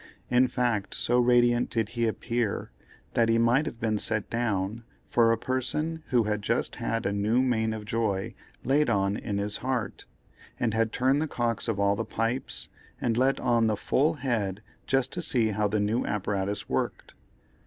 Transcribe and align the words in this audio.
In 0.31 0.47
fact, 0.47 0.95
so 0.95 1.19
radiant 1.19 1.69
did 1.69 1.89
he 1.89 2.07
appear, 2.07 2.71
that 3.13 3.29
he 3.29 3.37
might 3.37 3.67
have 3.67 3.79
been 3.79 3.99
set 3.99 4.31
down 4.31 4.83
for 5.05 5.31
a 5.31 5.37
person 5.37 6.01
who 6.07 6.23
had 6.23 6.41
just 6.41 6.77
had 6.77 7.05
a 7.05 7.13
new 7.13 7.39
main 7.43 7.71
of 7.71 7.85
joy 7.85 8.33
laid 8.63 8.89
on 8.89 9.15
in 9.15 9.37
his 9.37 9.57
heart, 9.57 10.05
and 10.59 10.73
had 10.73 10.91
turned 10.91 11.21
the 11.21 11.27
cocks 11.27 11.67
of 11.67 11.79
all 11.79 11.95
the 11.95 12.03
pipes, 12.03 12.67
and 12.99 13.15
let 13.15 13.39
on 13.39 13.67
the 13.67 13.77
full 13.77 14.15
head 14.15 14.63
just 14.87 15.13
to 15.13 15.21
see 15.21 15.49
how 15.49 15.67
the 15.67 15.79
new 15.79 16.03
apparatus 16.03 16.67
worked. 16.67 17.13